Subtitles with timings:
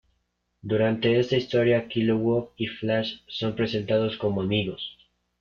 [0.63, 4.97] Durante esta historia, Kilowog y Flash son presentados como amigos.